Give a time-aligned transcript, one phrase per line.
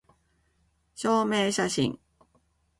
[0.95, 1.95] 証明写真